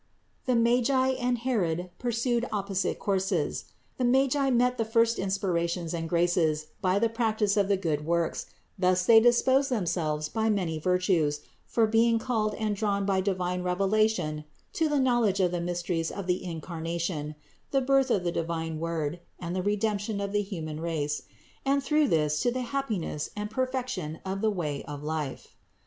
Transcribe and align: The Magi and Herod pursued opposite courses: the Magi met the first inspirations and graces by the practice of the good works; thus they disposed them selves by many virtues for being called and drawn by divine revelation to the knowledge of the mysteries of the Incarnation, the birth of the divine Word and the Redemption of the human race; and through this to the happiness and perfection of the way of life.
The 0.47 0.55
Magi 0.55 1.09
and 1.09 1.37
Herod 1.37 1.91
pursued 1.99 2.47
opposite 2.51 2.97
courses: 2.97 3.65
the 3.99 4.03
Magi 4.03 4.49
met 4.49 4.79
the 4.79 4.83
first 4.83 5.19
inspirations 5.19 5.93
and 5.93 6.09
graces 6.09 6.65
by 6.81 6.97
the 6.97 7.07
practice 7.07 7.55
of 7.55 7.67
the 7.67 7.77
good 7.77 8.03
works; 8.03 8.47
thus 8.79 9.05
they 9.05 9.19
disposed 9.19 9.69
them 9.69 9.85
selves 9.85 10.27
by 10.27 10.49
many 10.49 10.79
virtues 10.79 11.41
for 11.67 11.85
being 11.85 12.17
called 12.17 12.55
and 12.55 12.75
drawn 12.75 13.05
by 13.05 13.21
divine 13.21 13.61
revelation 13.61 14.45
to 14.73 14.89
the 14.89 14.99
knowledge 14.99 15.39
of 15.39 15.51
the 15.51 15.61
mysteries 15.61 16.09
of 16.09 16.25
the 16.25 16.43
Incarnation, 16.43 17.35
the 17.69 17.79
birth 17.81 18.09
of 18.09 18.23
the 18.23 18.31
divine 18.31 18.79
Word 18.79 19.19
and 19.39 19.55
the 19.55 19.61
Redemption 19.61 20.19
of 20.19 20.31
the 20.31 20.41
human 20.41 20.79
race; 20.79 21.21
and 21.63 21.83
through 21.83 22.07
this 22.07 22.41
to 22.41 22.49
the 22.49 22.61
happiness 22.61 23.29
and 23.35 23.51
perfection 23.51 24.19
of 24.25 24.41
the 24.41 24.49
way 24.49 24.83
of 24.85 25.03
life. 25.03 25.49